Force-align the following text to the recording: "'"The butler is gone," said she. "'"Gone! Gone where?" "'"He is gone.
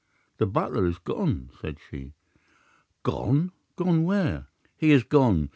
"'"The 0.39 0.47
butler 0.47 0.87
is 0.87 0.97
gone," 0.97 1.51
said 1.61 1.77
she. 1.79 2.13
"'"Gone! 3.03 3.51
Gone 3.75 4.03
where?" 4.03 4.47
"'"He 4.75 4.89
is 4.89 5.03
gone. 5.03 5.49